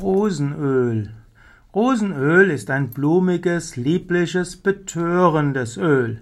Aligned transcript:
Rosenöl. 0.00 1.10
Rosenöl 1.74 2.50
ist 2.50 2.70
ein 2.70 2.90
blumiges, 2.90 3.74
liebliches, 3.74 4.56
betörendes 4.56 5.76
Öl. 5.76 6.20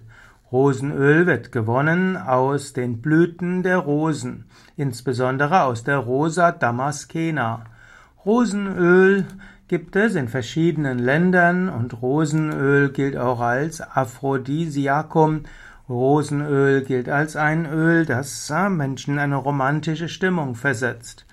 Rosenöl 0.50 1.26
wird 1.26 1.52
gewonnen 1.52 2.16
aus 2.16 2.72
den 2.72 3.02
Blüten 3.02 3.62
der 3.62 3.76
Rosen, 3.76 4.46
insbesondere 4.78 5.64
aus 5.64 5.84
der 5.84 5.98
Rosa 5.98 6.52
damascena. 6.52 7.64
Rosenöl 8.24 9.26
gibt 9.68 9.94
es 9.94 10.14
in 10.14 10.28
verschiedenen 10.28 10.98
Ländern 10.98 11.68
und 11.68 12.00
Rosenöl 12.00 12.90
gilt 12.92 13.18
auch 13.18 13.40
als 13.40 13.82
Aphrodisiakum. 13.82 15.42
Rosenöl 15.86 16.80
gilt 16.82 17.10
als 17.10 17.36
ein 17.36 17.66
Öl, 17.66 18.06
das 18.06 18.50
Menschen 18.70 19.14
in 19.14 19.20
eine 19.20 19.36
romantische 19.36 20.08
Stimmung 20.08 20.54
versetzt. 20.54 21.26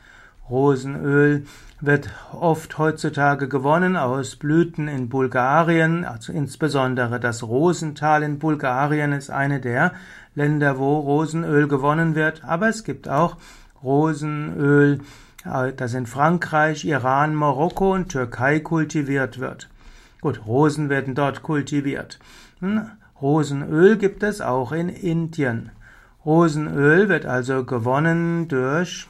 Rosenöl 0.50 1.46
wird 1.80 2.10
oft 2.34 2.78
heutzutage 2.78 3.48
gewonnen 3.48 3.96
aus 3.96 4.36
Blüten 4.36 4.88
in 4.88 5.08
Bulgarien, 5.08 6.04
also 6.06 6.34
insbesondere 6.34 7.20
das 7.20 7.44
Rosental 7.44 8.24
in 8.24 8.40
Bulgarien 8.40 9.14
ist 9.14 9.30
eine 9.30 9.62
der 9.62 9.94
Länder, 10.36 10.78
wo 10.80 11.00
Rosenöl 11.00 11.68
gewonnen 11.68 12.16
wird, 12.16 12.44
aber 12.44 12.68
es 12.68 12.84
gibt 12.84 13.08
auch 13.08 13.38
Rosenöl, 13.84 15.00
äh, 15.46 15.72
das 15.74 15.94
in 15.94 16.06
Frankreich, 16.06 16.86
Iran, 16.86 17.36
Marokko 17.36 17.94
und 17.94 18.10
Türkei 18.10 18.60
kultiviert 18.60 19.40
wird. 19.40 19.70
Gut, 20.22 20.46
Rosen 20.46 20.90
werden 20.90 21.16
dort 21.16 21.42
kultiviert. 21.42 22.20
Hm, 22.60 22.90
Rosenöl 23.22 23.98
gibt 23.98 24.24
es 24.24 24.42
auch 24.42 24.72
in 24.72 24.90
Indien. 24.90 25.72
Rosenöl 26.26 27.10
wird 27.10 27.26
also 27.26 27.66
gewonnen 27.66 28.48
durch 28.48 29.08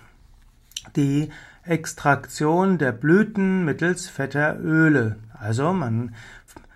die 0.96 1.30
Extraktion 1.64 2.78
der 2.78 2.92
Blüten 2.92 3.66
mittels 3.66 4.08
fetter 4.08 4.60
Öle. 4.60 5.16
Also 5.34 5.74
man 5.74 6.14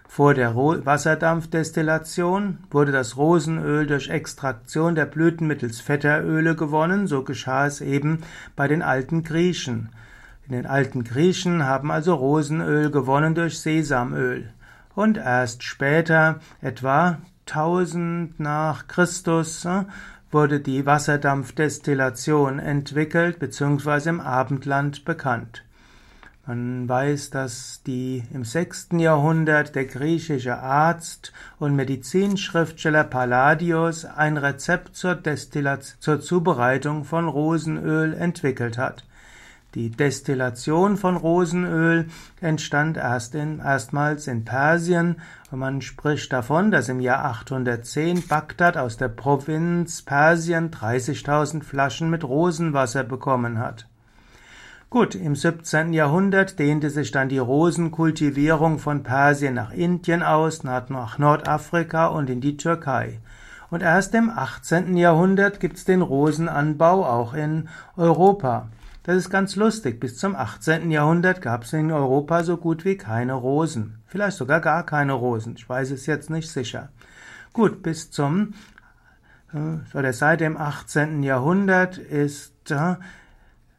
vor 0.08 0.34
der 0.34 0.56
Wasserdampfdestillation 0.56 2.58
wurde 2.72 2.92
das 2.92 3.18
Rosenöl 3.18 3.86
durch 3.86 4.10
Extraktion 4.10 4.96
der 4.96 5.06
Blüten 5.06 5.46
mittels 5.46 5.80
fetter 5.80 6.24
Öle 6.24 6.56
gewonnen, 6.56 7.06
so 7.06 7.24
geschah 7.24 7.68
es 7.68 7.82
eben 7.82 8.24
bei 8.56 8.68
den 8.68 8.82
alten 8.82 9.24
Griechen. 9.24 9.90
In 10.48 10.54
den 10.54 10.66
alten 10.66 11.04
Griechen 11.04 11.66
haben 11.66 11.92
also 11.92 12.16
Rosenöl 12.16 12.90
gewonnen 12.90 13.36
durch 13.36 13.60
Sesamöl. 13.60 14.50
Und 14.96 15.18
erst 15.18 15.64
später, 15.64 16.40
etwa 16.62 17.20
1000 17.46 18.40
nach 18.40 18.88
Christus, 18.88 19.68
wurde 20.32 20.60
die 20.60 20.86
Wasserdampfdestillation 20.86 22.60
entwickelt 22.60 23.40
bzw. 23.40 24.10
im 24.10 24.20
Abendland 24.20 25.06
bekannt. 25.06 25.64
Man 26.48 26.88
weiß, 26.88 27.30
dass 27.30 27.84
die 27.86 28.24
im 28.34 28.46
6. 28.46 28.90
Jahrhundert 28.94 29.76
der 29.76 29.84
griechische 29.84 30.58
Arzt 30.58 31.34
und 31.60 31.76
Medizinschriftsteller 31.76 33.04
Palladios 33.04 34.06
ein 34.06 34.38
Rezept 34.38 34.96
zur, 34.96 35.16
Destillat 35.16 35.84
zur 35.84 36.22
Zubereitung 36.22 37.04
von 37.04 37.28
Rosenöl 37.28 38.14
entwickelt 38.14 38.78
hat. 38.78 39.04
Die 39.76 39.90
Destillation 39.90 40.96
von 40.96 41.18
Rosenöl 41.18 42.08
entstand 42.40 42.96
erst 42.98 43.36
in, 43.36 43.60
erstmals 43.60 44.28
in 44.28 44.46
Persien 44.46 45.18
und 45.52 45.60
man 45.60 45.82
spricht 45.82 46.32
davon, 46.32 46.72
dass 46.72 46.88
im 46.88 47.02
Jahr 47.02 47.26
810 47.26 48.28
Bagdad 48.28 48.78
aus 48.78 48.96
der 48.98 49.10
Provinz 49.10 50.02
Persien 50.02 50.72
30.000 50.72 51.64
Flaschen 51.64 52.10
mit 52.10 52.24
Rosenwasser 52.24 53.04
bekommen 53.04 53.60
hat. 53.60 53.88
Gut, 54.90 55.16
im 55.16 55.36
17. 55.36 55.92
Jahrhundert 55.92 56.60
dehnte 56.60 56.90
sich 56.90 57.12
dann 57.12 57.28
die 57.28 57.38
Rosenkultivierung 57.38 58.80
von 58.80 59.04
Persien 59.04 59.54
nach 59.54 59.74
Indien 59.74 60.24
aus, 60.24 60.64
nach 60.64 61.18
Nordafrika 61.18 62.08
und 62.08 62.30
in 62.30 62.40
die 62.40 62.56
Türkei. 62.56 63.20
Und 63.70 63.84
erst 63.84 64.16
im 64.16 64.30
18. 64.30 64.96
Jahrhundert 64.96 65.60
gibt's 65.60 65.84
den 65.84 66.02
Rosenanbau 66.02 67.06
auch 67.06 67.34
in 67.34 67.68
Europa. 67.98 68.70
Das 69.08 69.16
ist 69.16 69.30
ganz 69.30 69.56
lustig. 69.56 70.02
Bis 70.02 70.18
zum 70.18 70.36
18. 70.36 70.92
Jahrhundert 70.92 71.42
gab 71.42 71.64
es 71.64 71.72
in 71.72 71.94
Europa 71.94 72.44
so 72.44 72.58
gut 72.58 72.84
wie 72.84 72.98
keine 72.98 73.36
Rosen. 73.36 74.00
Vielleicht 74.06 74.36
sogar 74.36 74.60
gar 74.60 74.86
keine 74.86 75.14
Rosen. 75.14 75.56
Ich 75.56 75.70
weiß 75.70 75.92
es 75.92 76.08
jetzt 76.08 76.30
nicht 76.30 76.52
sicher. 76.52 76.90
Gut, 77.54 77.82
bis 77.82 78.12
zum 78.12 78.54
äh, 79.54 79.98
oder 79.98 80.12
seit 80.12 80.42
dem 80.42 80.58
18. 80.58 81.24
Jahrhundert 81.24 81.98
ist 81.98 82.70
äh, 82.70 82.96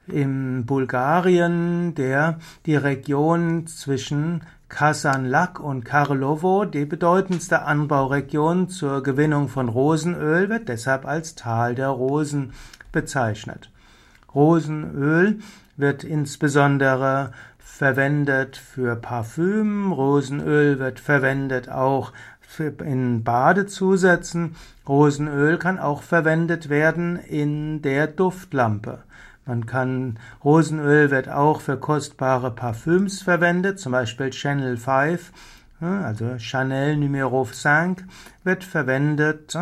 in 0.07 0.65
Bulgarien 0.65 1.95
der 1.95 2.39
die 2.65 2.77
Region 2.77 3.67
zwischen 3.67 4.45
Kasanlak 4.71 5.61
und 5.61 5.85
Karlovo 5.85 6.65
die 6.65 6.87
bedeutendste 6.87 7.65
Anbauregion 7.65 8.71
zur 8.71 9.03
Gewinnung 9.03 9.49
von 9.49 9.69
Rosenöl 9.69 10.49
wird 10.49 10.71
deshalb 10.71 11.05
als 11.05 11.35
Tal 11.35 11.75
der 11.75 11.89
Rosen 11.89 12.55
bezeichnet. 12.93 13.71
Rosenöl 14.35 15.39
wird 15.77 16.05
insbesondere 16.05 17.33
verwendet 17.59 18.57
für 18.57 18.97
Parfüm. 18.97 19.93
Rosenöl 19.93 20.79
wird 20.79 21.01
verwendet 21.01 21.69
auch 21.69 22.13
in 22.85 23.25
Badezusätzen. 23.25 24.57
Rosenöl 24.89 25.59
kann 25.59 25.79
auch 25.79 26.03
verwendet 26.03 26.69
werden 26.69 27.17
in 27.17 27.83
der 27.83 28.07
Duftlampe. 28.07 29.05
Man 29.47 29.65
kann, 29.65 30.19
Rosenöl 30.45 31.11
wird 31.11 31.29
auch 31.29 31.61
für 31.61 31.79
kostbare 31.79 32.51
Parfüms 32.51 33.23
verwendet, 33.23 33.79
zum 33.79 33.93
Beispiel 33.93 34.33
Chanel 34.33 34.77
5 34.77 35.33
also 35.81 36.39
Chanel 36.39 36.97
Numero 36.97 37.45
5 37.45 38.03
wird 38.43 38.65
verwendet, 38.65 39.55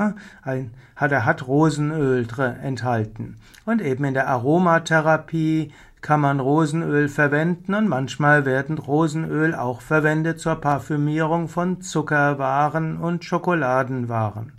ein, 0.43 0.71
hat, 0.97 1.13
hat 1.13 1.47
Rosenöl 1.47 2.27
enthalten. 2.63 3.37
Und 3.67 3.83
eben 3.83 4.05
in 4.05 4.15
der 4.15 4.29
Aromatherapie 4.29 5.73
kann 6.01 6.21
man 6.21 6.41
Rosenöl 6.41 7.09
verwenden 7.09 7.75
und 7.75 7.89
manchmal 7.89 8.47
werden 8.47 8.79
Rosenöl 8.79 9.55
auch 9.55 9.81
verwendet 9.81 10.41
zur 10.41 10.55
Parfümierung 10.55 11.49
von 11.49 11.81
Zuckerwaren 11.81 12.97
und 12.99 13.25
Schokoladenwaren. 13.25 14.53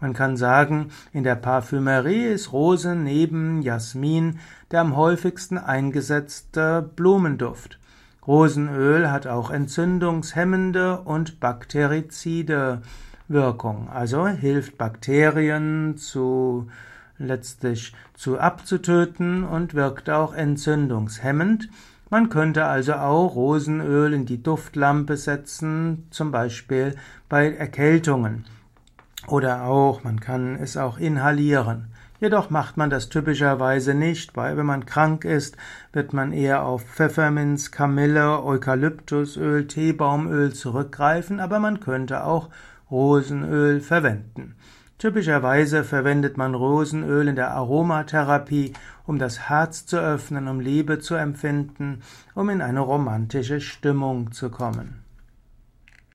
Man 0.00 0.12
kann 0.12 0.36
sagen, 0.36 0.90
in 1.12 1.24
der 1.24 1.36
Parfümerie 1.36 2.26
ist 2.26 2.52
Rose 2.52 2.94
neben 2.94 3.62
Jasmin 3.62 4.38
der 4.70 4.80
am 4.80 4.96
häufigsten 4.96 5.58
eingesetzte 5.58 6.82
Blumenduft. 6.96 7.78
Rosenöl 8.26 9.10
hat 9.10 9.26
auch 9.26 9.50
entzündungshemmende 9.50 11.00
und 11.00 11.40
bakterizide 11.40 12.82
Wirkung, 13.26 13.88
also 13.88 14.28
hilft 14.28 14.78
Bakterien 14.78 15.96
zu 15.96 16.68
letztlich 17.18 17.94
zu 18.14 18.38
abzutöten 18.38 19.44
und 19.44 19.74
wirkt 19.74 20.08
auch 20.10 20.34
entzündungshemmend. 20.34 21.68
Man 22.10 22.28
könnte 22.28 22.66
also 22.66 22.94
auch 22.94 23.34
Rosenöl 23.34 24.12
in 24.12 24.26
die 24.26 24.42
Duftlampe 24.42 25.16
setzen, 25.16 26.06
zum 26.10 26.30
Beispiel 26.30 26.94
bei 27.28 27.52
Erkältungen. 27.52 28.44
Oder 29.28 29.64
auch, 29.64 30.04
man 30.04 30.20
kann 30.20 30.56
es 30.56 30.76
auch 30.76 30.98
inhalieren. 30.98 31.86
Jedoch 32.22 32.50
macht 32.50 32.76
man 32.76 32.88
das 32.88 33.08
typischerweise 33.08 33.94
nicht, 33.94 34.36
weil 34.36 34.56
wenn 34.56 34.64
man 34.64 34.86
krank 34.86 35.24
ist, 35.24 35.56
wird 35.92 36.12
man 36.12 36.32
eher 36.32 36.62
auf 36.62 36.84
Pfefferminz, 36.84 37.72
Kamille, 37.72 38.44
Eukalyptusöl, 38.44 39.66
Teebaumöl 39.66 40.52
zurückgreifen, 40.52 41.40
aber 41.40 41.58
man 41.58 41.80
könnte 41.80 42.22
auch 42.22 42.48
Rosenöl 42.92 43.80
verwenden. 43.80 44.54
Typischerweise 44.98 45.82
verwendet 45.82 46.36
man 46.36 46.54
Rosenöl 46.54 47.26
in 47.26 47.34
der 47.34 47.50
Aromatherapie, 47.50 48.72
um 49.04 49.18
das 49.18 49.48
Herz 49.48 49.84
zu 49.86 49.98
öffnen, 49.98 50.46
um 50.46 50.60
Liebe 50.60 51.00
zu 51.00 51.16
empfinden, 51.16 52.02
um 52.36 52.50
in 52.50 52.62
eine 52.62 52.78
romantische 52.78 53.60
Stimmung 53.60 54.30
zu 54.30 54.48
kommen. 54.48 55.01